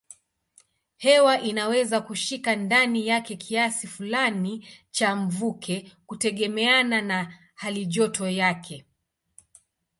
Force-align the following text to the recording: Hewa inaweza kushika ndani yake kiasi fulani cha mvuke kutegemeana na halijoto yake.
Hewa 0.97 1.41
inaweza 1.41 2.01
kushika 2.01 2.55
ndani 2.55 3.07
yake 3.07 3.35
kiasi 3.35 3.87
fulani 3.87 4.67
cha 4.91 5.15
mvuke 5.15 5.91
kutegemeana 6.05 7.01
na 7.01 7.33
halijoto 7.55 8.29
yake. 8.29 8.85